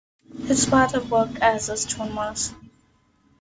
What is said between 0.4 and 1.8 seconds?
His father worked as